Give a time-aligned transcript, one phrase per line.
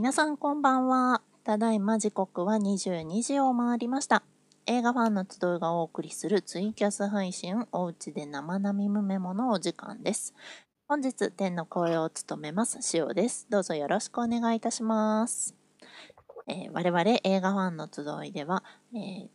[0.00, 1.22] 皆さんこんばんは。
[1.42, 4.22] ただいま時刻は22時を回りました。
[4.66, 10.36] 映画ファンの集いがお送りするツイキャス配信おうちで生並みメモのお時間です。
[10.86, 13.48] 本日天の声を務めます塩です。
[13.50, 15.56] どうぞよろしくお願いいたします。
[16.46, 18.62] えー、我々映画ファンの集いでは、
[18.94, 19.28] えー、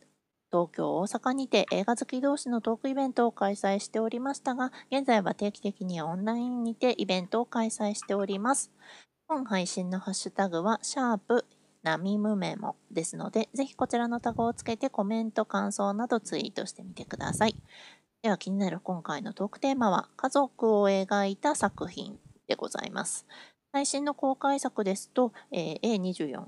[0.50, 8.72] 東京、大阪にて映画好き同士のトークイベントを開催しておりましたが、現在は定期的にオンラインにてイベントを開催しております。
[9.34, 11.44] 本配信のハッシュタグは、シャープ
[11.82, 17.56] ナミムメモですので、ぜひこちらのタグをつけてコメント、感想などツイートしてみてください。
[18.22, 22.16] では気になる今回のトークテーマは、家族を描いた作品
[22.46, 23.26] でございます。
[23.72, 26.44] 最新の公開作ですと、えー、A24、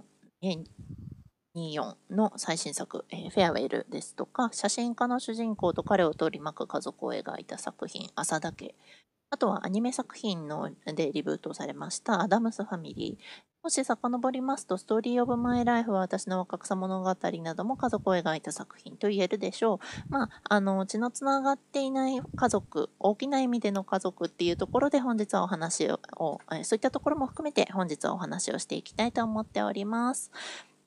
[1.56, 8.77] 24の最新作、えー、フェアウェルですとか、写真家の主人公と彼を取り巻く家族を描いた作品、朝だけ。
[9.30, 13.46] あとはアニメ作品のでリブートされましたアダムスファミリー。
[13.66, 20.12] もし遡りますと、ストーリー・オブ・マイ・ライフは私の若草物語なども家族を描いた作品と言えるでしょう。
[20.12, 25.98] まあ、あの、血のつながっていない家族、大きな意味での家族っていうところで本日はお話を、
[26.62, 30.30] そういったところも含めて本日はお話をしていきたいと思っております。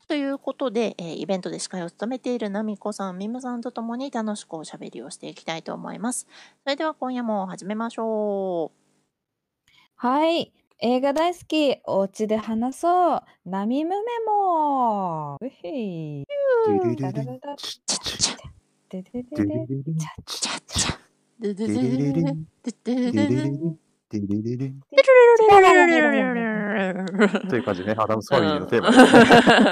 [0.10, 6.26] ということで、えー、イベントで司会を務めているナミコさん、ミムさんと共に楽しくおしゃべりをしていきたいと思います。
[6.64, 9.70] それでは今夜も始めましょう。
[9.98, 10.52] はい。
[10.80, 13.22] 映画大好き、お家で話そう。
[13.46, 15.38] ナミムメモ。
[15.40, 16.26] うへい。
[27.50, 28.90] という感じね、アダムスファミリーのテーマ、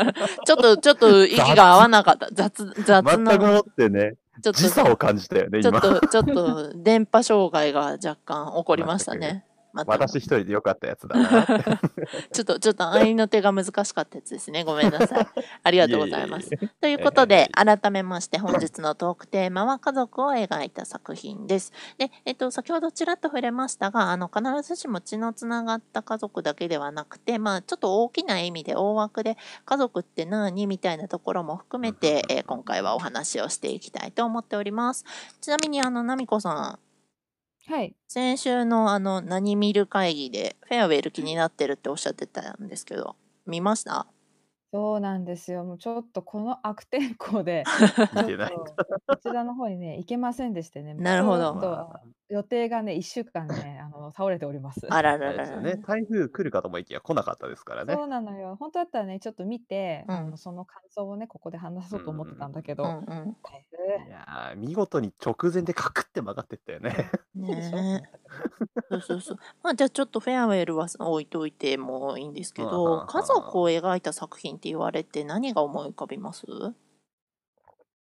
[0.03, 0.13] ね
[0.45, 2.30] ちょっと、ちょっと息が合わなかった。
[2.31, 3.17] 雑、雑な。
[3.17, 4.53] 全くもってね、ちょっと。
[4.53, 9.46] 時差を感じたよね、ちょっと、ちょっと、電波障害が若干起こりましたね。
[9.86, 11.45] 私一人でよかったやつだな。
[12.32, 14.64] ちょっと、ちょっと、愛の手が難しかったやつですね。
[14.64, 15.27] ごめんなさい。
[15.64, 16.49] ありがとうございます。
[16.82, 21.71] ということで、改めまして本日のトークテーマは家族を描いた作品です。
[21.98, 35.05] で、えっと、先ほどちらっと触れましたが、あの、必ずしも血のつながった家族だけではなくて、まあ、ちょっと大きな意味で大枠で家族って何みたいなところも含めて、えー、今回はお話をしていきたいと思っております。
[35.42, 36.80] ちなみに、あの、ナミコさん、
[37.67, 37.95] はい。
[38.08, 44.08] 先週のあの、何見る会議で、フェアウェル気になってるっておっしゃってたんですけど、見ました？
[44.73, 45.64] そうなんですよ。
[45.64, 51.94] もうちょっとこの悪天候で、 ちょっとこちらの方にね、行けませんでしてね、なるほど。
[52.30, 54.86] 予定がね、1週間ね、あの、倒れております。
[54.89, 55.61] あらららら。
[55.61, 57.94] ね、台風来るかと思いきや来なかったですからね。
[57.94, 58.58] そうなのよ。
[58.60, 63.05] 本当だったらね、ちょっと見て、あの、その感想をね、ここで話そうと思ってたんだけど、うんうん。
[63.42, 67.10] 台いや見事に直前でカクって曲がってったよね。
[67.36, 68.04] ね
[68.89, 69.38] そうそうそう。
[69.64, 76.45] まあ、じゃあちょっとフェアウェルは置いといてもいいんですけど、家族を描いた作品って言われて何が思い浮かびます？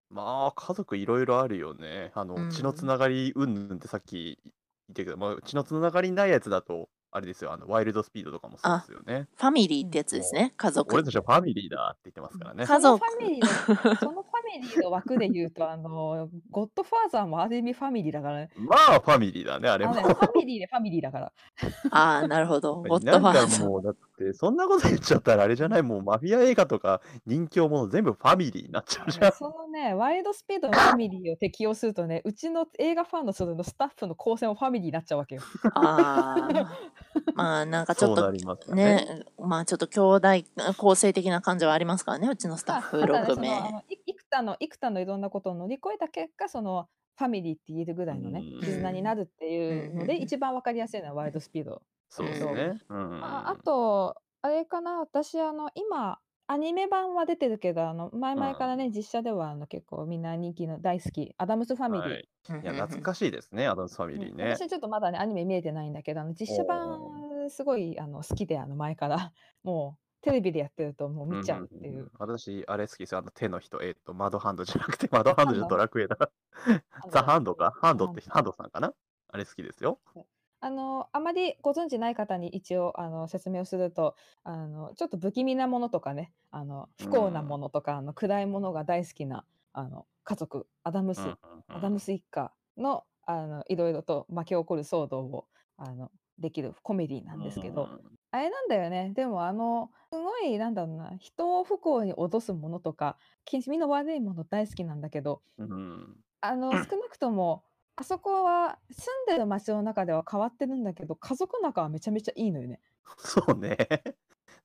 [0.09, 2.11] まあ、家族いろいろあるよね。
[2.15, 4.39] あの、血のつながりうんぬんってさっき
[4.87, 9.27] 言ったけど、まあ、血のつながりないやつだと、あれですよ、あの、ワイルドスピードとかもそうですよね。
[9.35, 10.93] ファミリーってやつですね、家族。
[10.95, 12.65] 俺たちはファミリーだって言ってますからね。
[12.65, 13.05] 家族。
[13.05, 14.23] そのファミリーの、その
[14.59, 18.49] ミリーの枠で言うと、あの、ゴッドファーザーもある意味ファミリーだからね。
[18.55, 19.93] まあ、ファミリーだね、あれも。
[19.93, 21.31] ファミリーでファミリーだから。
[21.91, 22.83] ああ、なるほど。
[22.87, 23.69] ゴッドファーザー。
[23.69, 29.31] もう、だって、そんなこと言っちゃったらあれじゃない、もうマフィア映画とか任侠もの全部ファミリーになっちゃうじゃん。
[29.33, 35.41] そのね、ワイルドスピードのファミリーを適用するとね、うちの映画ファンのそのスタッフの構成もファミリーになっちゃうわけよ。
[35.73, 36.77] ああ。
[37.35, 38.31] まあ、なんかちょっと
[38.73, 40.27] ねね、まあちょっと兄弟
[40.77, 43.83] 構成的な感じはありますからね、うちのスタッフ6名。
[44.25, 51.81] 幾多の幾多のいろんなことを乗り越えた結果、そのファミリーって言えるぐらいのね、絆になるっていうので、一番わかりやすいのはワイルドスピード。
[52.09, 52.79] そうですね。
[53.19, 62.19] ああと、あれかな、私、あの、今、アニメ版は出てるけど、あの、前々からね、実写では、あの、結構みんな人気の大好き、アダムスファミリー。
[62.19, 62.29] い。
[62.63, 64.43] いや、懐かしいですね、アダムスファミリーね。
[64.51, 69.33] 私はちょっとまだね、アニメ見えてないんだけど、あの、実写版すごい、あの、好きで、あの、前から、
[69.63, 72.09] もうテレビでやってるともう見ちゃうっていう。
[72.17, 73.19] 私、あれ好きですよ。
[73.19, 76.17] あの手の人、えっ、と、マドハンドじゃなくて、 マドハンドじゃドラクエだ。
[77.11, 77.71] ザ・ハンドか？
[77.79, 78.51] ハンドって、ハンド。
[78.51, 78.91] さんかな？
[79.27, 79.99] あれ好きですよ。
[80.61, 91.21] あの、あまりご存知ない方に一応あの説明をすると、あのちょっと不気味なものとかね、あの不幸なものとか、あの暗いものが大好きなあの家族、アダムス、
[91.67, 95.45] アダムス一家のあのいろいろと巻き起こる騒動を
[95.77, 97.91] あのできるコメディなんですけど、
[98.31, 99.11] あれなんだよね。
[99.15, 105.41] でもあの、すごいなんだろうな、人を不幸に脅すものとか、気味の悪いもの大好きなんだけど、
[106.41, 107.63] あの、 少なくとも
[107.95, 112.81] あそこは住んでる街の中では変わってるんだけど、家族仲はめちゃめちゃいいのよね。
[113.17, 113.77] そうね。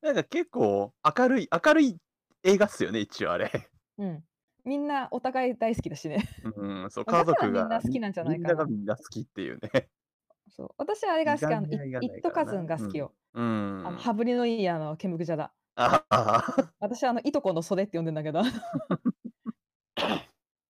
[0.02, 1.98] なんか結構明るい明るい
[2.42, 3.70] 映画っすよね、一応あれ。
[3.98, 4.24] うん。
[4.64, 6.28] みんなお互い大好きだしね。
[6.42, 8.54] うん、そう、ま、家族だからみんなが、好きなんじゃないみんかな。
[8.54, 9.90] ながみんな好きっていうね。
[10.50, 11.68] そう、私あれが好き、あの、
[12.00, 12.58] イットカズ。
[12.58, 13.14] ンが好きよ。
[13.34, 13.42] う
[13.82, 13.98] あの、ん。
[13.98, 15.54] 羽振りのいいあの、ケムクジャラ。
[15.76, 16.72] ああ。
[16.80, 18.42] 私あの、いとこの袖って呼んでんだけど。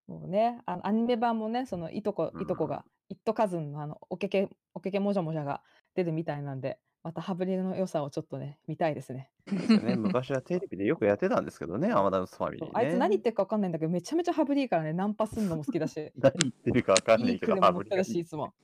[0.08, 2.42] もうね、あの、アニメ版もね、そのいとこうん。
[2.42, 5.62] いとこが、イットカズンのあの、おけけおけけもじゃもじゃが
[5.94, 9.30] 出るみたいなんで、また羽振りの良さをちょっとね、見たいですね。
[9.46, 13.20] ですよね、昔はテレビでよくやってたんですけどね、アマダムスファミリーあいつ何言ね。
[13.20, 16.12] ってるか分かんないんだけど、めちゃめちゃ羽振りいいからね、ナンパすんのも好きだし。
[16.16, 18.20] 何言ってるかわかんないいけど、羽振りがいい。
[18.20, 18.54] いつも。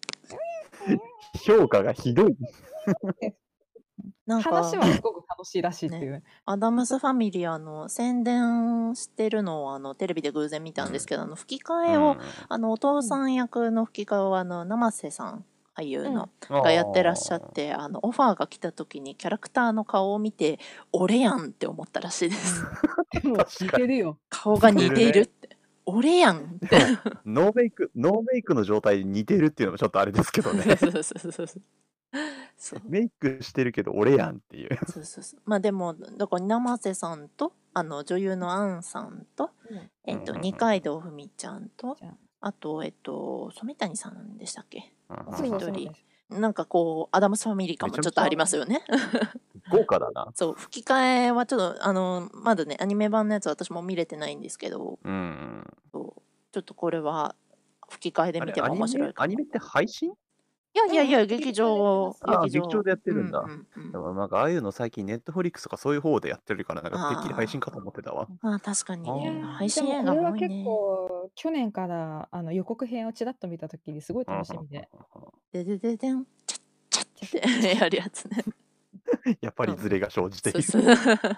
[1.45, 2.37] 評価がひどい。
[4.27, 6.23] なんか話はすごく楽しいらしいっていうね、ね。
[6.47, 10.93] アダムスファミリー、あの、宣伝してるのを、あの、テレビで偶然見たんうん。
[10.93, 12.21] ですけど、あの、吹き替うえを、ん。
[12.49, 13.03] あの、お父うん。
[13.03, 15.45] さん役の吹き替えを、あの、生瀬さん、
[15.77, 16.15] 俳優うん。
[16.51, 17.53] がやってらっしゃっあ。
[17.53, 20.59] て、あの、オファーが来た時にキャラクターの顔を見て、
[20.93, 22.65] 俺やんって思ったらしいです。
[23.61, 24.19] 似てるよ。
[24.29, 24.91] 顔が似。
[24.93, 25.56] ているって。
[25.87, 26.59] 俺やん
[27.25, 30.77] ノーメイクノーメイクの状態で似てるっていうのもちょっとあれですけどね。
[30.77, 32.81] そうそうそうそう。
[32.85, 34.79] メイクしてるけど俺やんっていう。
[34.87, 35.41] そうそうそう。
[35.45, 39.91] まあでも、だから生瀬さんと、あの、女優のアンさんと、うん。
[40.05, 42.15] えっと、うんうん二階堂ふみちゃんと、あ。
[42.41, 44.93] あと、えっと、染谷さんでしたっけ？
[45.11, 45.93] うん一人。
[46.31, 48.83] なんかこう、アダムスファミリー感もちょっとありますよね。
[49.71, 50.29] 豪華だな。
[50.35, 55.65] そう、吹き替えはちょっと、あの、まだね、アニメ版のやつ私も見れてないんですけど、うん。
[55.93, 57.35] そうちょっとこれは
[57.89, 59.13] 吹き替えで見ても面白い。
[59.17, 60.11] アニメって配信？
[60.75, 61.27] いやいやいや、うん。
[61.27, 62.15] 劇劇場
[62.45, 62.83] 劇場。
[62.83, 63.41] でやってうんるんだ。
[63.41, 63.93] うんうん。
[63.93, 68.27] でもなんかああいうの最近ネットフリックスとかそういう方でやってるから、なんかてっきり配信かとあ思ってたわ。
[68.29, 69.43] あ、まあ確かあに。
[69.43, 70.65] 配信映画もこれは結多いね。
[70.65, 74.89] 構、去年からあの予告編をちらっと見たときにすごいうんうん楽しみで。
[75.65, 76.61] ででででん、チャッ
[76.91, 78.45] チャッちゃってやるやつね。
[79.41, 80.97] やっぱりズレが生じていそうる。
[80.97, 81.17] そう。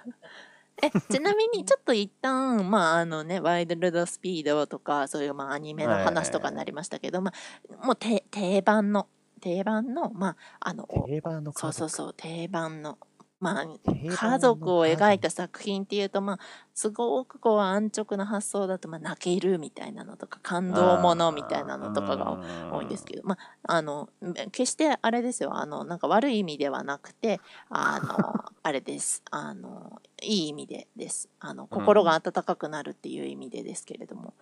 [0.82, 7.32] え、ちなみにちょっと一旦、まああのね、ワイルドスピードとか、そういうまあアニメの話とかになりましたけど、ま
[7.80, 9.08] あ、もうて定番の、
[9.40, 11.74] 定番の、まあ、あの、お定番の家族。
[11.74, 12.98] そうそうそう、定番の、
[13.40, 14.86] まあ、定家番族を。
[14.86, 16.38] 描いた作品っていうと、まあ、
[16.74, 24.08] すごくこう安直な発想だと、まあ、泣けるみたいなのとか、感動ものみたいなあのとかがあ、多いんですけど、まあ、あの、
[24.50, 31.28] 決してあれですよ、あの、なんか悪い意味ではなくて、あの、 あれです、あの、いい意味でです。
[31.38, 31.68] あの、うん。
[31.68, 34.34] 心が温かくなるっていう意味でですけれども、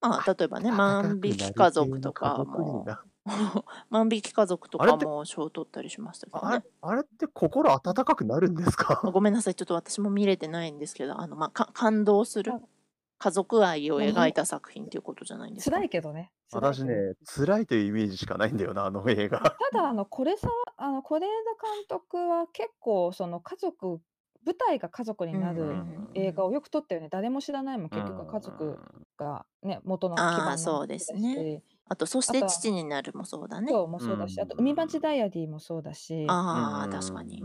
[0.00, 3.02] まあ、例えばね、万引き家族とかも、な。
[3.90, 6.46] 万引き家族とかも賞を取ったりしましたけどね。
[6.46, 9.12] あれ、あれって心温かくなるんですあか？
[9.12, 12.78] ごめんなさい、ちょっと私も見れてないんですけど、あの、まあ、か感動するあ
[13.18, 15.82] 家族愛をまあ描いた作品っていうことじゃないんですか？
[15.82, 16.32] 辛いけどね。
[16.52, 19.40] 私ね辛いというイメージしかないんだよな、あの映画。
[19.58, 24.00] ただ、あの、これさ、あの、是枝監督は結構、その家族、
[24.44, 27.08] 舞台が家族になうんるうん映画をよく撮ったよね。
[27.08, 29.06] 誰も知らないも結局は家族ん。
[29.16, 31.48] がね、元の基ああ、盤のそうですね。
[31.88, 33.74] し、あと、そしあとは、て父になるもそうだね。
[33.74, 35.00] そうもうそうだし、あと、海町ん。
[35.00, 37.42] ダイアリーもそうだし、ああ、確かに。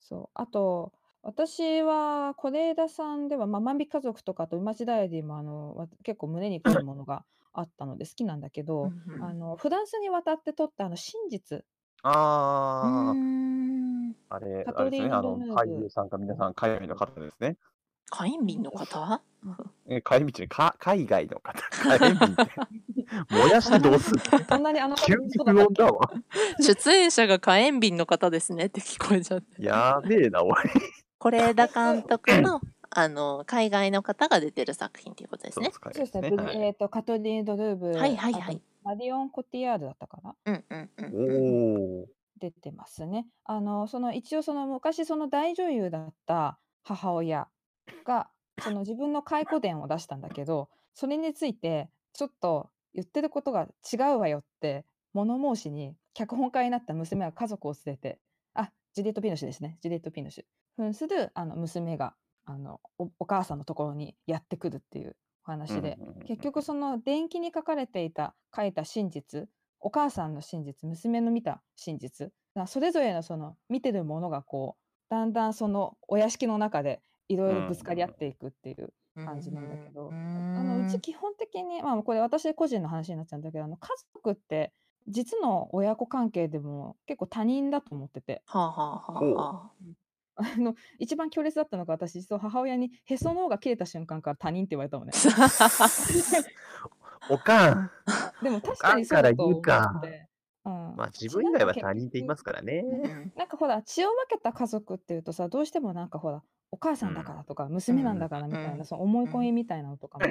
[0.00, 0.30] そう。
[0.34, 0.92] あと、
[1.22, 11.64] 私は是枝さんでは、まあ、万引き家族とかあと海町ダイアリーもあのわ結構胸にくるものがあったので好きなんだけうど、んうんあのフランスに渡って撮ったあの真実、
[12.80, 13.20] うあー
[14.10, 14.14] ん。
[14.30, 17.58] あ、あれ、カあれですね、トリーヌ・あの、ドヌー俳優ブ、さんか皆さん海外の方ですね。
[18.10, 19.20] 火炎瓶の方？
[19.86, 22.52] え、帰り道にか海外の方、帰り道って、
[23.30, 24.44] 燃やしてどうすんの？
[24.48, 26.10] そんなにあの方急に不穏だわ。
[26.60, 29.62] 出演者が火炎瓶の方ですねって聞こえちゃって。
[29.62, 30.54] やべえな、おい。
[31.20, 32.60] 是枝監督の、
[32.90, 35.70] あの、海外の方が出てる作品っていうことですね。
[35.72, 38.60] そうですね、はいえー、とカトリーヌ・ドルーブ、はいはいはい。
[38.82, 40.34] マリオン・コティアールだったかな？
[40.46, 42.00] うんうんうんうん。
[42.00, 42.06] おお。
[42.40, 43.26] 出てますね。
[43.44, 47.48] あのその一応その昔その大女優だった母親
[48.04, 48.28] が
[48.62, 58.18] その自分の回顧伝を出したんだけどそれについてちょっと言ってることが違うわよって物申しに脚本家になった娘は家族を連れて
[58.54, 60.44] あジュリエット・ピノシュですねジュリエット・ピノシュ
[60.76, 62.14] 扮するあの娘が
[62.44, 65.16] あのおお母さんのところにやってくるっていう
[65.46, 69.48] お話で、結局その伝記に書かれていた書いた真実
[69.80, 84.72] お母さんの真実娘の見た真実なそれぞれのその見てるものがこうだんだんそのお屋敷の中でいろいろぶつかり合っていくっていう感じなんだけど、うあのうち基本的に、まあ、これ私個人の話になっちゃうんだけどあの家族って
[85.08, 88.42] 実の親子関係でも結構他人だと思ってて。
[88.46, 89.70] はあはあはあはあ。
[90.56, 95.10] の一番強烈だったのが私実は母親にへその緒が切れた瞬間から他人って言われたのね。
[97.28, 97.90] おかん。
[98.42, 100.28] でも確かにそうだと思って、
[100.64, 102.84] うん、まあ自血分以外は他人って言い局ますからね。
[102.84, 103.32] うん。
[103.36, 110.26] なんかほら血を分けた家族っていうとさどうしてもなんかほらお母さんだからとか娘なんだからみたいな、うんその思い込みみたいなのとかも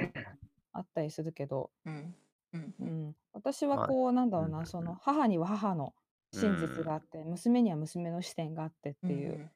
[0.72, 2.14] あったりするけど、うん。
[2.52, 2.74] うん。
[2.80, 4.52] うん、私まあはこうなんだろううん。
[4.52, 5.94] なその母には母の
[6.32, 9.50] 真実があって娘には娘の視点があってっていう。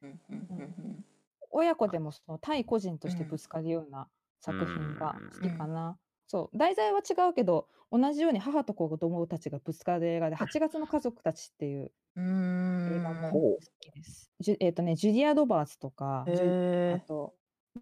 [1.54, 4.08] 親子でもその対個人としてうんぶつかるような
[4.40, 5.98] 作品がうん好きかな。
[6.26, 14.30] そう題材は違うけど同じように母と子供たちがぶつかる映画で「8月の家族たち」っていううん映画もほ好きです。
[14.40, 17.34] じゅえっ、とねジュリア・ロバーツとか、ジュへーあと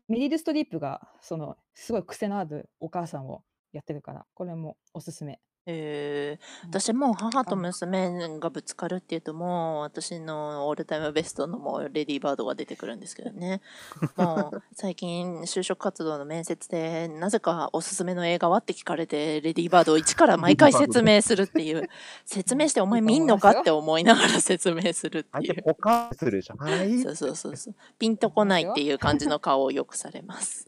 [0.08, 5.40] メリル・ストリップがそのすごい癖のあるお母さんをやってるからこれもおすすめ。
[5.70, 6.70] えー、うん。
[6.70, 13.60] 私もう母と娘がぶつかるっていうともう私のオールタイムベストのもうレディーバードが出てくるんですけどね。
[14.16, 21.88] もう最近就職活動の面接でなぜかおすすめの映画はって聞かれてレディーバードを一から毎回説明するっていう。
[22.24, 25.62] 説明してお前見んのかって思いながら説明するっていう。
[25.62, 26.58] ポカンするじゃん。
[26.58, 27.00] はい。
[27.02, 27.74] そうそうそうそう。
[27.98, 30.66] ピンとこないっていう感じの顔をよくされます。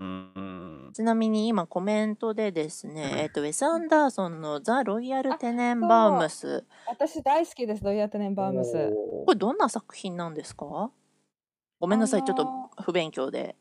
[0.00, 0.43] うんうん。
[0.94, 6.64] ちなみに今コメントでですね、えっと、ウェス・アンダーソンのザ・ロイヤル・テネンバウムス。
[6.86, 8.92] 私大好きですドイヤテネンバームス。
[9.26, 10.90] これどんな作品なんですか？
[11.80, 13.56] ごめんなさい、あのーちょっと不勉強で。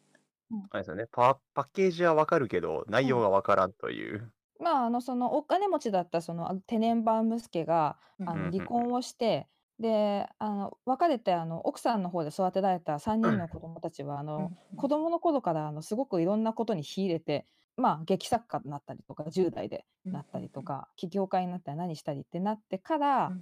[0.70, 1.40] あれですよねパ。
[1.56, 4.32] パッケージはわかるけど、内容がわからんという。
[4.60, 9.48] まああのそのお金持ちだったそのあテネンバームス家があうんうんうんの離婚をして、
[9.84, 17.46] であの別れてあの奥さんの方で育てられた3人の子供たちはあの、子供の頃からあのすごくいろんなことに秀でて、
[17.78, 23.34] まあ、劇作家になったりとか10代でなったりとか、起業家になったり何したりってなってから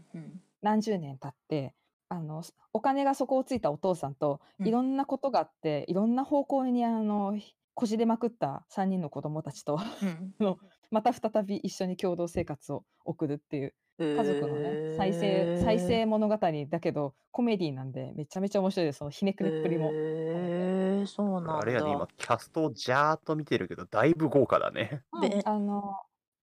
[0.62, 1.76] 何十年経って
[2.10, 4.68] あのすお金が底をついたお父さんとうん。
[4.68, 7.40] いろんなことがあって、いろんな方向にあの
[7.74, 10.34] こじれまくった3人の子供たちとうん。
[10.44, 10.58] の
[10.90, 19.92] また再び一緒に共同生活を送るっていう家族のね再生再生物語だけどコメディなんでめちゃめちゃ面白いですそのひねくれっぷりも。
[19.94, 21.58] へーそうなんだ。
[21.60, 25.02] あれやね、今、キャストをジャーっと見てるけど、だいぶ豪華だね。
[25.12, 25.98] うんであの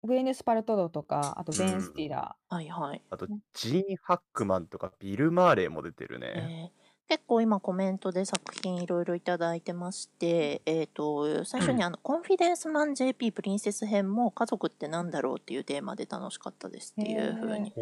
[0.04, 3.02] グエネス・パルトロとかあとベン・スティラはいはい。
[3.10, 6.72] あとね、ジーン・ハックマンとかビル・マーレーも出てるね。
[6.72, 17.72] えー結構今コメントで作品いろいろいただいてまして、えー、と最初にあの「コンフィデンスマン JP プリンセス編」も「家族ってなんだろう?」っていうテーマで楽しかったですっていうふうに。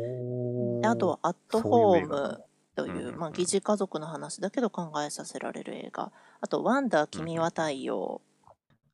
[0.85, 2.45] あとは「アットホーム」
[2.77, 3.19] という、うんうんうん。
[3.19, 6.13] まあ、疑似家族の話だけど考えさせられる映画。
[6.41, 8.21] あと「ワンダー君は太陽」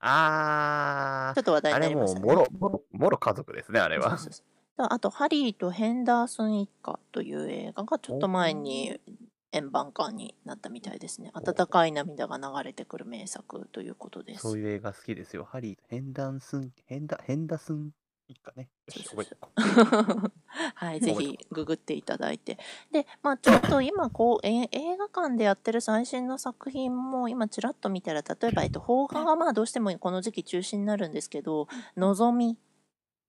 [0.01, 2.27] あちょっと話題ー、あれもう、になりましたね。
[2.27, 4.11] もろ、もろ、もろ家族ですね、あれは。
[4.11, 4.47] そうそうそう。
[4.79, 8.99] あと「ハリーとヘンダーソン一家」という映画がちょっと前に
[9.52, 11.30] 円盤化になったみたいですね。
[11.35, 14.42] 温かい涙が流れてくる名作ということです。
[14.42, 15.44] そういう映画好きですよ。
[15.44, 17.92] ハリー、ヘンダンスン、ヘンダ、ヘンダスン
[18.28, 18.68] 一家ね。
[20.75, 22.59] はい、ぜひググっていただいて。
[22.90, 32.56] で、まあちょっと今こう、え映画館でやってる最新の作品も今ちらっと見たら、例えば、えっと、邦画がまあどうしてもこの時期中止になるんですけど、のぞみ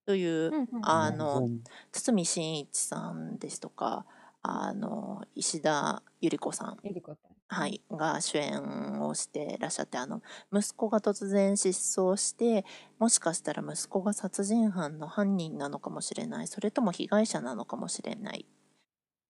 [0.06, 1.50] という、あの、
[1.92, 4.06] 堤真一さんですとか、
[4.44, 6.78] あの、石田ゆり子さん。
[6.84, 7.34] ゆり子さん。
[7.48, 12.66] はい、が主演をしてらっしゃってあの息子が突然失踪して
[12.98, 16.48] もしかしたら息子が殺人犯の犯人なのかもしれない。
[16.48, 18.46] それとも被害者なのかもしれない。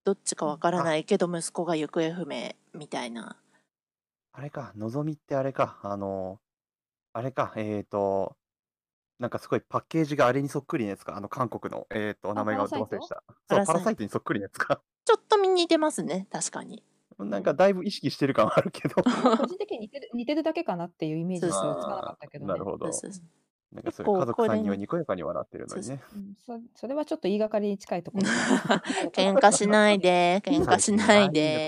[0.06, 3.38] どっちかわからないけど息子が行方不明みたいな。
[4.32, 6.40] あれか、のぞみってあれか、あの、
[7.14, 8.36] あれか、えっ、ー、と、
[9.20, 13.24] なんかすごいパッケージがあれにそっくりなやつか、あの韓国の、えっ、ー、と、名前が忘れでした。
[13.28, 13.74] そう、パラサイト。
[13.74, 14.82] パラサイトにそっくりなやつか。
[15.06, 16.84] ちょっと似てますね確かに。
[17.20, 22.90] なんかだいぶ意識してる感はあるけど、 個人的に似てる似てるだけかなっていうイメージしかつかなかったけど、ね、なるほど。
[23.74, 26.02] なんかそれ家族さんにこれはにこやかに笑ってるのにね。
[26.16, 28.24] うんそそれはちょっと言いがかりに近いところ。
[29.12, 31.68] 喧嘩しないで喧嘩しないで。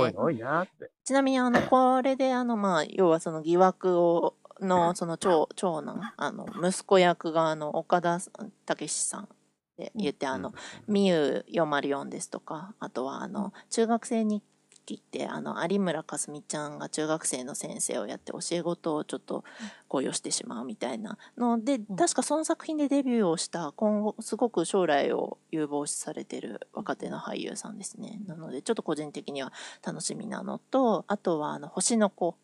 [1.03, 8.19] ちなみにあの これであのまあ要はその疑惑をのその長長男あの息子役があの岡田
[8.65, 9.29] 武史さん
[9.77, 10.53] で言ってあの
[10.87, 14.43] 「みゆ404」ですとかあとはあの中学生日
[14.85, 19.43] 記ってあの有村架純ちゃんが中学生の先生をやって教え子をちょっと
[19.87, 21.85] 高揚してしまうみたいなのでん。
[21.85, 28.21] 確かその作品でデビューをした今後すごく将来を有望視されてる若手の俳優さんですね。
[28.27, 29.51] なのでちょっと個人的には
[29.83, 32.37] 楽しみなのとあとはあの星の子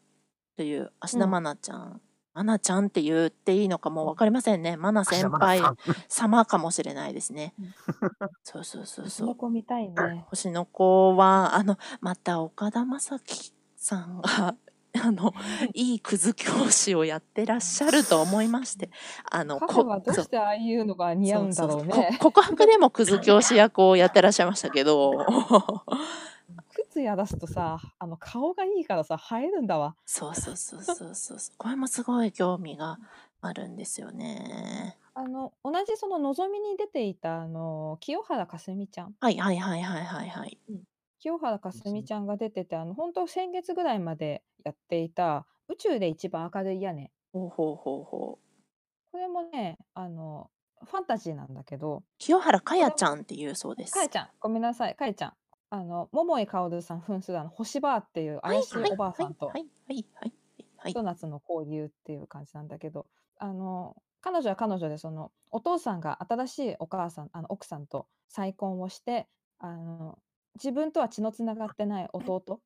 [0.58, 2.02] という芦田愛菜ちゃん、
[2.34, 5.62] 愛菜ちゃんって言っていいのかもう分かりませんね愛菜先輩
[6.08, 7.74] 様かもしれないですねうん。
[8.44, 9.28] そうそうそうそそう。
[9.28, 10.26] の子見たいね。
[10.30, 14.56] 星の子はあのまた岡田将生さんが
[15.04, 15.34] あの、
[15.74, 18.90] いいクズ教師をやってらっしゃると思いまして、
[19.32, 22.18] あの、彼こそうはどうしてああいうのが似合うんだろうこね。
[22.20, 25.26] 告白でもクズ教師役をやってらっしゃいましたけど、
[27.02, 29.96] 靴やらすとさ、あの顔がいいからさ、映えるんだわ。
[30.06, 33.00] そうそうそうそうそうこれもすごい興味が
[33.42, 34.98] あるんですよね。
[35.14, 39.16] あの、同じそののぞみに出ていたあの、清原かすみちゃん。
[39.20, 40.60] はいはいはいはいはいはい。
[41.20, 47.12] 清原かすみちゃんが出てて、あの、本当先月ぐらいまでやっていた宇宙で一番明るい屋根。
[47.34, 48.62] ほうほうほうほう。
[49.12, 50.50] これもね、あの、
[50.84, 53.94] ファンタジーなんだけど、清原かやちゃんっていうそうです。
[53.94, 55.34] かえちゃん、ごめんなさい、かえちゃん。
[55.72, 60.34] あの、桃井かおるさん扮するあの、星ばあっていう怪しいおばあさんとはいはいはい
[60.78, 69.28] はいひと夏の交流っていう感じなんだけど、あの、彼女は彼女でそのお父さんが新しいお母さんあの奥さんと再婚をして
[69.60, 70.20] あの
[70.56, 72.62] 自分とは血のつながってない弟と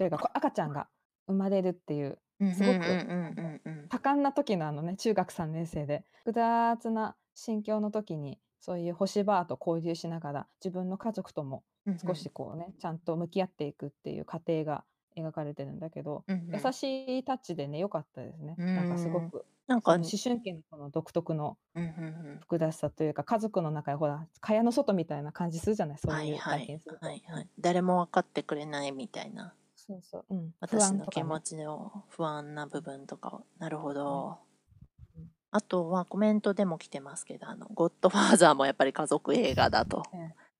[0.00, 0.88] いうかこ赤ちゃんが
[1.26, 2.54] 生まれるっていうはい。
[2.54, 11.98] すごくうんうんうんうんうん多感な時のあのね中学3年生で複雑な心境の時にそういう星バーと交流しながら自分の家族ともうん。
[11.98, 14.84] 少しこうね、ちゃんと向き合っていくっていう過程が
[15.16, 18.54] 描かれてるんだけど、うんうん優しいタッチでね良かったですね。
[18.56, 27.06] なんかすごくなんか、思春期のこの独特のうんうんうん複雑さというか家族の中でほら蚊帳の外みたいな感じするじゃないそうはいいうはい体験すると。
[27.06, 27.48] はいはい。
[27.58, 29.54] 誰も分かってくれないみたいな。
[29.76, 33.46] そうそう、うん、不私の気持ちの不安な部分とかを。
[33.58, 34.38] なるほど
[35.16, 35.30] うん。
[35.50, 40.02] あとはコメントでも来てますけど、あの、ゴッドファーザーもやっぱり家族映画だと。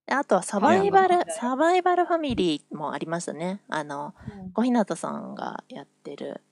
[0.06, 3.60] あとはサバイバルはい、サバイバルファミリーもありましたね。
[3.68, 6.42] あの、うん小日向さんがやってる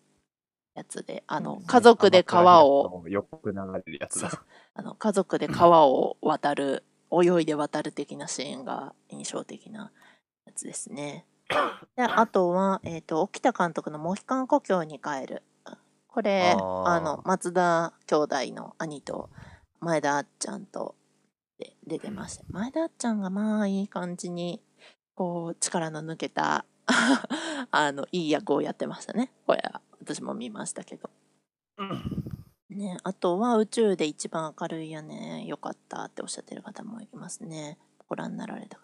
[0.74, 4.30] やつで、あの、うん家族で川を、よく流れるやつだ。
[4.74, 9.92] あの家族で川を渡る、泳いで渡る的なシーンが印象的な
[10.46, 11.26] やつですね。
[11.96, 15.42] であとは、えっ、と、沖田監督のモヒカン故郷に帰る。
[16.08, 19.28] これ、あの、松田兄弟の兄と
[19.80, 20.94] 前田あっちゃんと
[21.62, 22.44] で出てました。
[22.50, 24.60] 前田あっちゃんがまあいい感じに、
[25.14, 26.64] こう、力の抜けた、
[27.70, 29.30] あの、いい役をやってましたね。
[29.46, 31.10] これは私も見ましたけど。
[32.70, 37.78] ね、あとは宇宙で一番明るい屋根良かったっておっしゃってる方もいますね。
[38.08, 38.78] ご覧になられた。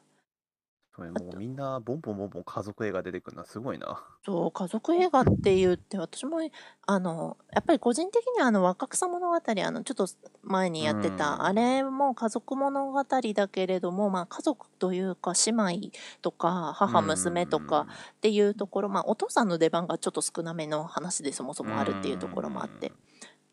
[0.98, 4.02] それもうみんなボンボンボンボン家族映画出てくるのはすごいな。
[4.24, 6.38] そう、家族映画って言って、私も、
[6.86, 10.08] あの、やっぱり個人的にはあの若草物語、あの、ちょっと
[10.42, 22.90] 前にやってうんた、あれも家族物語だけれども、まあ家族というか姉妹とか母娘とかっていうところ、まあお父さんの出番がちょっと少なめの話でそもそもあるっていうところもあって、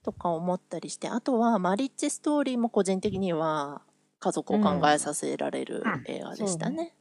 [0.02, 3.84] とか思ったりして、あとはマリッジストーリーも個人的には
[4.20, 6.96] 家族を考えさせられる映画でしたね。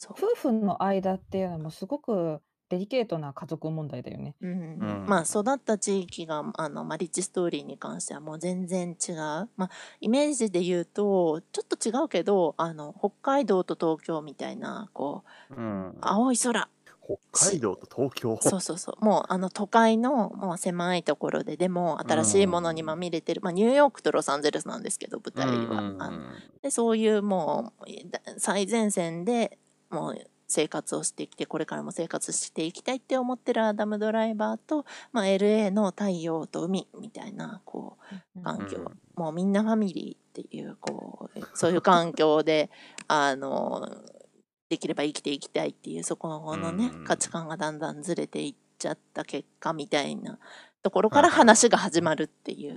[0.00, 0.14] そう。
[0.18, 4.34] 夫婦の間っていうのもすごくデリケートな家族問題だよね。
[4.40, 9.16] うんうんまあ育った地域があのマリッジストーリーに関してはもう全然違う、
[9.56, 15.98] まあ、イメージで言うとちょっと違うけどあの北海道と東京みたいなこううん。
[16.00, 16.68] 青い空。
[17.32, 18.38] 北海道と東京？
[18.40, 19.04] そうそうそう。
[19.04, 26.18] もうあの都会のもう狭いところででも新しいものにまみれてる、まあ、ニューヨークとロサンゼルスなんですけど舞台は、うんあの
[26.62, 29.58] でそういうもうだ最前線で
[29.90, 37.96] もう生活をしてきてこれからも生活していきたいって思ってるアダム・ドライバーと、まあ、LA の太陽と海みたいなこ
[38.36, 42.70] う環境、うんもうみんなファミリーっていうこうそういう環境で
[43.06, 43.86] あの
[44.70, 50.38] できれば生きていきたいっていうそこのね、うん価値観がだんだんずれていっちゃった結果みたいな
[50.82, 52.74] ところから話が始まるっていう。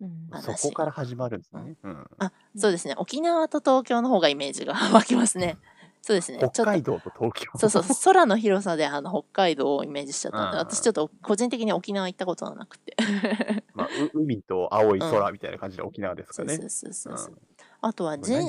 [0.00, 1.76] うん話そこから始まるんですね。
[1.84, 2.94] うんあ、そうですね。
[2.96, 5.58] 沖縄と東京の方がイメージが湧きますね。
[6.02, 6.38] そうですね。
[6.38, 7.58] 北海道と東京。
[7.58, 12.96] そうそう、空の広さであの北海道をイメージしちゃったんで、うん私ちょっと個人的に沖縄行ったことはなくて。
[13.74, 16.56] まあ、う海と青い空みたいな感じで沖縄ですかね。
[16.56, 17.34] そうそうそうそうそう。
[17.34, 17.38] うん
[17.84, 18.40] あとは人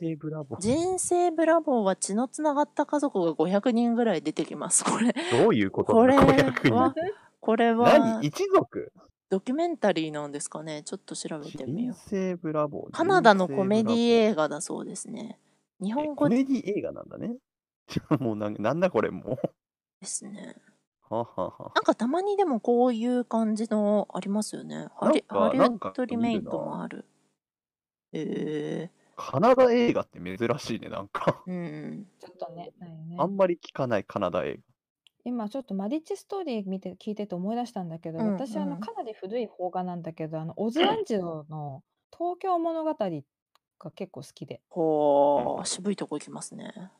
[0.00, 0.60] 生ブラボー。
[0.60, 4.84] 人生ブラボーは血のつながった家族が500人ぐらい出てきます。
[4.84, 5.92] これ、どういうこと？
[5.92, 7.00] これ500は人？
[7.40, 8.26] これは何？
[8.26, 8.92] 一族？
[9.28, 10.82] ドキュメンタリーなんですかね。
[10.84, 12.86] ちょっと調べてみよ人生ブラボー。
[12.88, 12.90] う。
[12.90, 15.38] カナダのコメディ映映画だそうですね。
[15.80, 17.36] 日本語コメディ映画なんだね。
[18.20, 19.36] もうなんなんだこれもう。
[20.00, 20.56] ですね。
[21.08, 24.88] はははなんかたまにでもこういう感じのありますよね。
[24.96, 27.04] ハリハリウッドリメイクもある。
[28.12, 31.42] えカナダ映画って珍しいね、なんか。
[31.46, 32.06] ー、うん。
[32.18, 34.60] ちょっとね、ないねあんまり聞かないカナダ映
[35.24, 41.82] 今ちょっとマリッジストーリー見て聞いてて思い出したんだけど、うん私あうんのかなり古い邦画なんだけど、あのオズワンジロの
[42.16, 42.90] 東京物語
[43.80, 46.90] が結構好きで、ほう、渋いとこ行きますね。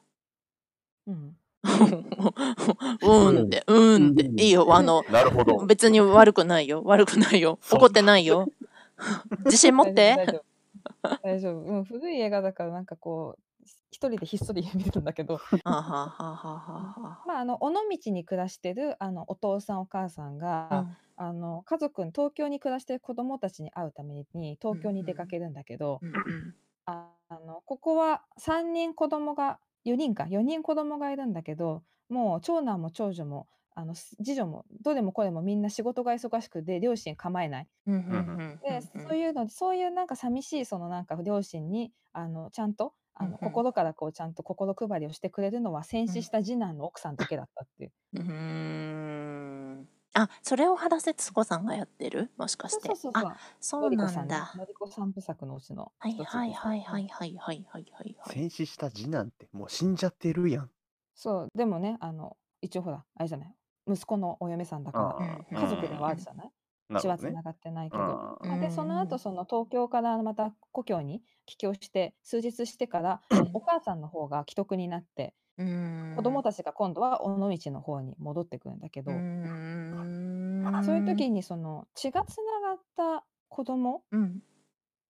[1.07, 1.37] うん、
[3.03, 4.31] うんって、うんって。
[4.43, 5.65] いいよ、あの、 なるほど。
[5.67, 6.83] 別に悪くないよ。
[6.85, 7.59] 悪くないよ。
[7.71, 8.49] 怒ってないよ。
[9.45, 10.27] 自信持っ大て。
[10.27, 11.19] 丈夫。
[11.23, 11.61] 大丈夫。
[11.61, 13.43] うん、古い映画だからなんかこう、
[13.91, 16.59] 一人でひっそり見てるんだけど、あはははは
[16.97, 17.25] は。
[17.27, 26.55] まあ、あの尾道に暮らしてるあのお父さんお母さんが、あの家族に東京に暮らしてる子供たちに会うために東京に出かけるんだけど、うんうん
[26.91, 37.69] ああのここは3人子供が4人か4人子供がいるんだけどもう長男も長女もあのす次女もどれもこれもみんな仕事が忙しくて両親構えない。
[38.63, 47.93] で、そういうのそういうなんか寂しいそのなんか両親にあのちゃんとあの、心からこうちゃんと心配りをしてくれるのは戦死した次男の奥さんだけだったっていう。
[48.15, 52.31] うーんあ、それを原節子さんがやってる？
[52.37, 52.97] もしかしてそう。
[52.97, 53.37] そうそうそうあ、。
[53.61, 54.53] そうのりこさんねなんだ。
[54.57, 58.17] のりこ三部作のうちのはいはいはいはいはいはいはいはいはい。
[58.35, 60.71] 戦死した次男ってもう死んじゃってるやん。
[61.15, 63.55] そうでもねあの一応ほらあれじゃない？
[63.87, 65.17] 息子のお嫁さんだか
[65.51, 66.51] ら家族ではあるじゃない？
[67.01, 68.03] 血はつながってないけど。
[68.03, 73.23] あうんまあでその後その東京からまた故郷に帰郷して数日してから
[73.55, 75.35] お母さんの方が既得になって
[76.11, 79.13] 子供たちが今度は尾道の方に戻ってくるんだけど、うー
[80.09, 80.21] ん。
[80.83, 84.43] そういう時にその血がつながった子供うん。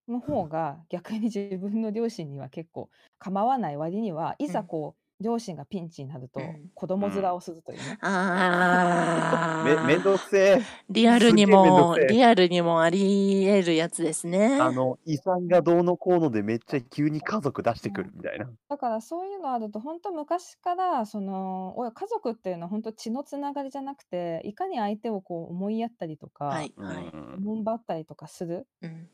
[0.07, 7.97] の方が逆に自分の両親には結構構わない割にはいざこう両親がピンチになるとうん子供面をするというね。
[8.01, 10.61] あめめんーどくせえ。
[10.89, 14.57] リアルにもリアルにもあり得るやつですね。
[14.61, 18.49] あの、遺産がどうのこうのでめっちゃ急に家族出してくるみたいな。
[18.69, 27.39] だからそういうのあると本当昔からそのお家族っていうのは本当血のつながりじゃなくていかに相手をこう思いやったりとか、はいはい。
[27.39, 29.09] もんばったりとかするうん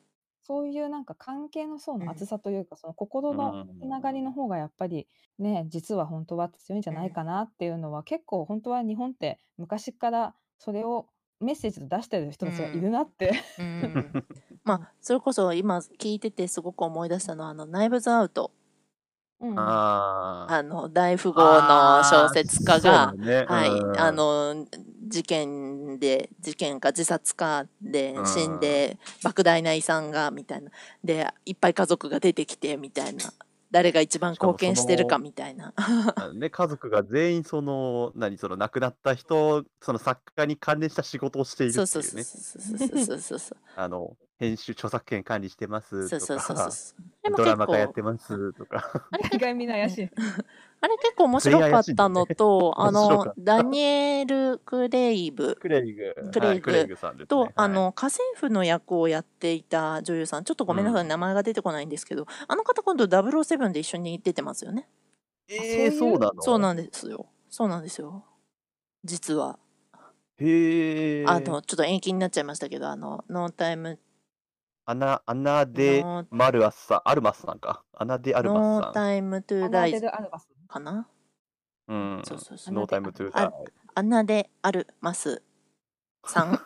[0.48, 5.08] そういうなんか関係の層うんの厚さというか、その心のうんつながりの方がやっぱり
[5.38, 11.08] ね実は本当は強いんじゃないかなっていうのは結構本当は日本って昔からそれを
[11.42, 14.24] メッセージで出してる人たちがいるなって、うん。
[14.64, 18.52] まあそれこそ今聞いててすごく思い出したのはあのナイブズアウト
[19.40, 19.56] うん。
[19.58, 23.46] あの大富豪の小説家がね。
[23.48, 24.00] はい、うん。
[24.00, 24.66] あの
[25.08, 28.26] 事件で事件か自殺かでうん。
[28.26, 30.72] 死んで莫大な遺産がみたいな。
[31.04, 33.32] でいっぱい家族が出てきてみたいな
[33.72, 35.74] 誰が一番貢献してるかみたいな
[36.34, 46.96] ね、家族が全員その何その亡くなった人その作家に関連した仕事をしているってそういうねそうそうそうそうそうあの編集著作権管理してますとそうそうそうかそ
[47.30, 50.10] うドラマ化やってますとか意外みんな怪しい。
[50.80, 52.84] あれ結構面白かったのと、ね。
[52.92, 53.42] 面白かった。
[53.42, 56.14] ダニエル・クレイブクレイグ。
[56.32, 57.72] クレイグはいクレイグさんと、あはい。
[57.72, 61.08] の家政婦の役をやっていた女優さんちょっとごめんなさい、うん。
[61.08, 64.88] 名前が出てこないんですけどあの方今度007で一緒に出てますよね。
[65.50, 66.42] えー、そういうそうなの？
[66.42, 67.26] そうなんですよ。
[67.50, 68.24] そうなんですよ。
[69.04, 69.58] 実は。
[70.40, 74.00] へえあのちょっと延期になっちゃいましたけどあのノータイム。
[74.86, 77.84] アナアナデマルアスさんアルマスさんか。
[77.94, 78.92] アナデアルノマスさん。
[78.92, 80.48] ータイムトゥアナデーダイルアルバス。
[80.68, 81.08] かな？
[81.88, 82.22] うん。
[82.26, 83.54] そうそうそうノータイムトゥーあダ
[83.96, 85.42] アナデアルマス
[86.26, 86.60] さん。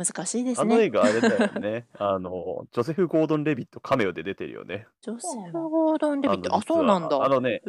[0.00, 1.86] 難しいですあの映ね画あれだよね。
[1.98, 4.86] あのジョセフ・ゴードン・レビットカメオで出てるよね。
[5.02, 6.56] ジョセフ・ゴードン・レビット？
[6.56, 7.22] あそうなんだ。
[7.22, 7.60] あのね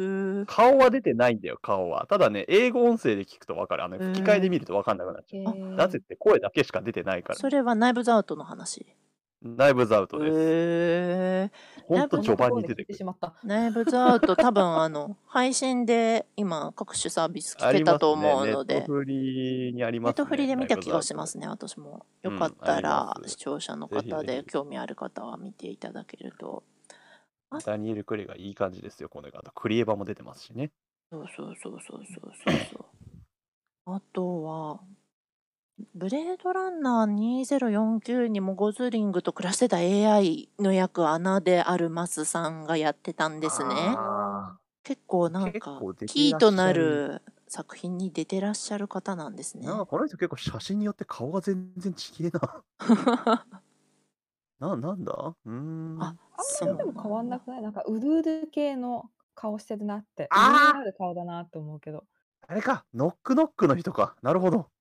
[0.46, 2.06] 顔は出てないんだよ顔は。
[2.08, 3.84] ただね英語音声で聞くと分かる。
[3.84, 5.74] あの吹き替えで見ると分かんなくなっちゃう、えー。
[5.74, 8.86] なぜって声だけしか出てないからそれはナイブズアウトの話
[9.42, 11.50] ナイブズアウトです、へえ
[11.86, 12.86] ほんと序盤に出てくる。
[12.86, 13.34] てしまった。
[13.42, 14.36] ナイブズアウト。
[14.36, 18.74] 多分あの配信で今各種サービス聞けたと思うので。
[18.76, 20.12] ありますね、ネットフリにありますね。
[20.12, 21.48] ネットフリで見た気がしますね。
[21.48, 24.12] 私もよかったうんらあります視聴者のぜひぜひ。
[24.12, 26.62] 方で興味ある方は見ていただけると。
[27.64, 29.40] ダニエル・クレイがいい感じですよこの映画。
[29.40, 30.70] あとクリエバも出てますしね。
[31.10, 32.84] そうそうそうそうそうそうそう。
[33.86, 34.80] あとは
[35.94, 43.74] ブレードランナー2049にもゴズリングと暮らしてた AI の役アナであるマスさんがやってたんですね。
[43.98, 49.64] あ結構なん結かキーとなる作品に出てらっしゃる方なんですね。
[49.64, 52.64] ーなんかこの人結構写真によって顔が全然ちげえな。
[54.60, 55.12] ななんだ？
[55.44, 56.00] うーん。
[56.00, 57.62] ああんそうまりでも変わんなくない？
[57.62, 60.28] なんかうるうる系の顔してるなって。
[60.30, 62.06] あある顔だなって思うけど。
[62.48, 62.84] あれか。
[62.94, 64.16] ノックノックの人か。
[64.22, 64.71] なるほど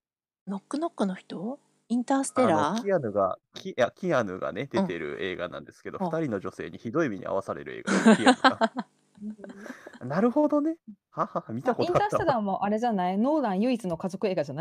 [0.52, 1.60] ノックノックの人？
[1.88, 2.76] インターステあラー？
[2.76, 6.04] のキアヌがキいやキアヌがね出てる映画なんですけど、う。
[6.04, 8.74] ん二人の女性にひどい目に遭わされる映画キアヌが
[10.06, 10.76] なるほどね。
[11.12, 12.10] ははは見たあインことあったわ。
[12.10, 13.18] ターステラーもあれじゃない？
[13.18, 14.52] ノーラン唯一の家族映画じ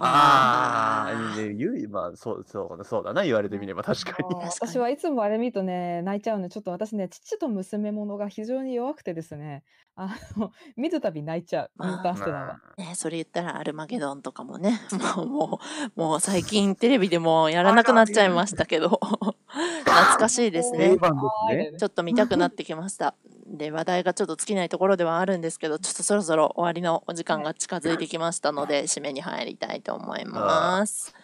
[0.00, 4.34] あああ、ね、ゆい、ままあ、そうそうそうだな、言われてみれば確かに。
[4.34, 6.44] 私はいつもあれ見るとね、泣いちゃうの。
[6.44, 9.64] で、ちょっと私ね、父と娘ものが非常に弱くてですね、
[9.96, 12.46] あの、見るたび泣いちゃう、インまあターステラーは。
[12.46, 14.78] まあね、それ言ったらアルマゲドンとかもね、
[15.16, 15.60] もう、も
[15.96, 18.88] う、もう最近テレビでもやらなくなっちゃいましたけど、
[19.84, 20.90] 懐かしいですね。
[20.90, 21.78] 定番ですね。
[21.78, 23.16] ちょっと見たくなってきました。
[23.48, 31.14] で、話題がちょっと尽きないところではあるんですけど、ちょっとそろそろ終わりのお時間が近づいてきましたので、締めに入りたいと思います。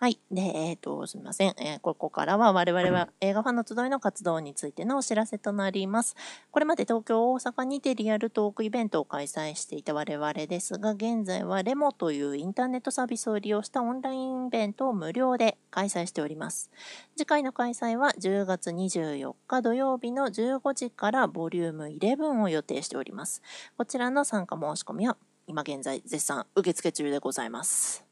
[0.00, 0.18] はい。
[0.30, 1.54] で、えっ、と、すみません。
[1.58, 6.16] えーここからは我々は映画ファンの集いの活動についてのお知らせとなります。
[6.50, 16.70] これまで東京、大阪にてリアルトークイベントを開催していた我々ですが、現在はレモというインターネットサービスを利用したオンラインイベントを無料で開催しております。
[17.14, 23.42] 次回の開催は10月24日土曜日の15時からボリューム11を予定しております。
[23.76, 28.09] こちらの参加申し込みは今現在絶賛受付中でございます。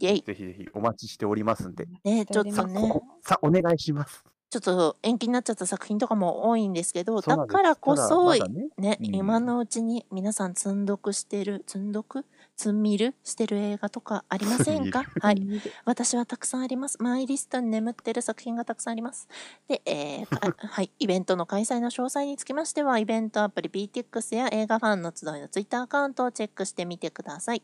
[0.00, 0.22] イェイ。
[0.22, 1.86] ぜひぜひお待ちしておりますんで。
[2.04, 4.24] ね、ちょっとさ、ねさ、お願いします。
[4.48, 12.24] ちょっと延期になっちゃった作品とかも多いんですけど、だからこそ、ねね、うん今のうちに皆さん積んどくしてる、積んどく
[12.56, 15.04] 積んみるしてる映画とかありませんか？
[15.20, 15.42] はい。
[15.84, 16.96] 私はたくさんあります。
[17.02, 19.28] マイリストに眠ってる作品がたくさんあります。
[19.68, 27.62] で、えーか はい、イベントの開催の詳細につきましては、イベントアプリ PTX や映画ファンの集いのツイッターアカウントをチェックしてみてください。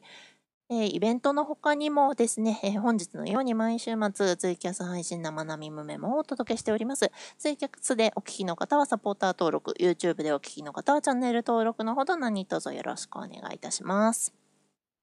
[0.74, 7.12] えーイベントの他にもですね、えー本日のように毎週末ツイキャス配信生並みムメモをお届けしております。
[7.36, 14.34] ツイキャスでお聞きの方はサポーター登録、YouTube でお聞きの方はチャンネル登録のほど何卒よろしくお願いいたします。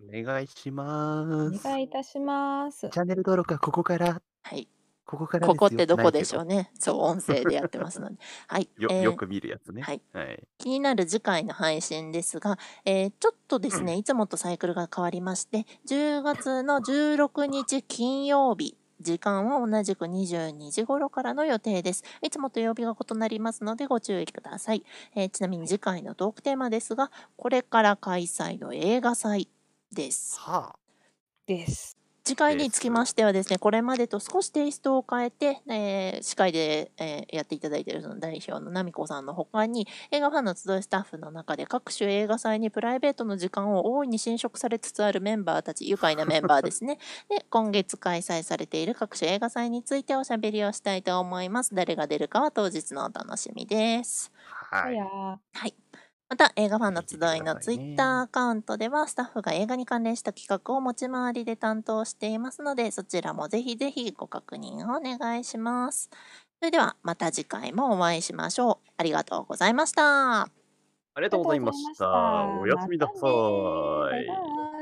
[0.01, 1.63] お願いしまおす。
[1.63, 2.89] 願いいたします。
[2.89, 4.67] チャンネル登録はここから、はい。
[5.10, 6.56] ここからここってどこでしょうね。
[6.56, 6.72] ね。
[6.78, 8.17] そう、音声でやってますので。
[8.45, 8.69] はい。
[8.78, 9.82] よ、えーよく見るやつね。
[9.82, 10.04] はい。
[10.13, 10.48] はい。
[10.60, 22.04] 気になる次回の配信ですが、えーちょっとですね、いつもとサイクルが変わりまして、10月の16日金曜日、時間は同じく22時頃からの予定です。
[22.22, 24.84] いつもと曜日が異なりますのでご注意ください。
[25.15, 29.50] えーちなみに次回のトークテーマですが、これから開催の映画祭
[29.91, 30.39] です。
[30.39, 30.76] は
[31.48, 31.98] です。
[32.29, 46.99] 次回につきましてはですね、これまでと少しテイストを変えて、えー司会で、えーやっていただいているその代表の奈美子さんの他に、映画ファンの集いスタッフの中で各種映画祭にプライベートの時間を大いに侵食されつつあるメンバーたち、愉快なメンバーですね。
[47.29, 51.73] で、今月開催されている各種映画祭についておしゃべりをしたいと思います。
[51.73, 54.31] 誰が出るかは当日のお楽しみです。
[54.69, 54.77] あ。
[54.77, 54.99] はい。
[54.99, 55.73] はい。
[56.29, 66.11] また、映画ファンの集いのツイッターアカウントでは、スタッフが映画に関連した企画を持ち回りで担当していますので、そちらもぜひぜひご確認をお願いします。
[66.59, 68.89] それでは、また次回もお会いしましょう。
[68.97, 70.41] ありがとうございました。
[70.41, 70.49] あ
[71.17, 72.05] りがとうございました。
[72.61, 73.11] おやすみなさ
[74.15, 74.78] い。